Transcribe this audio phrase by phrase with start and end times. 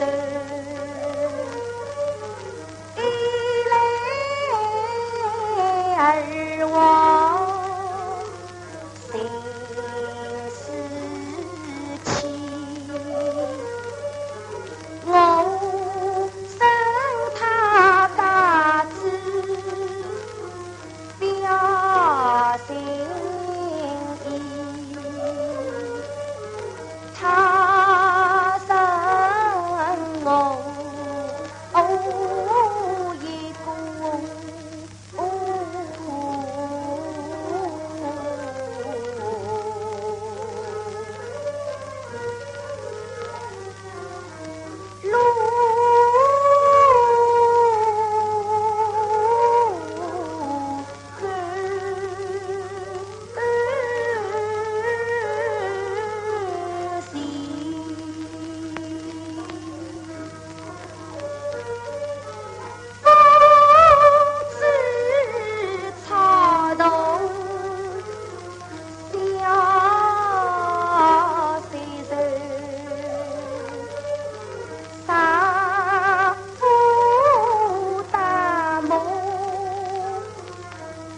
[0.00, 0.29] the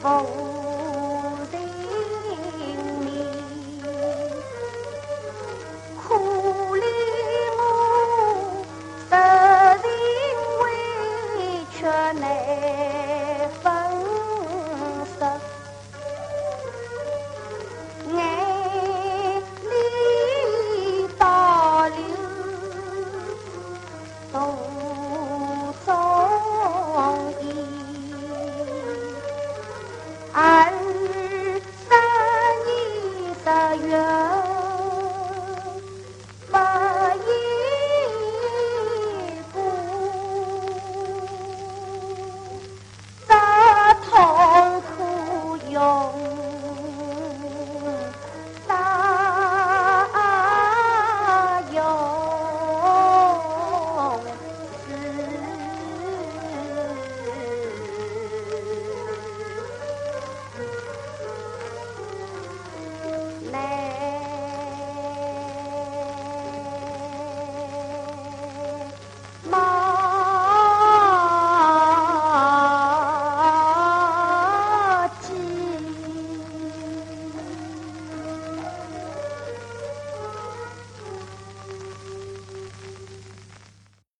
[0.02, 0.42] 来。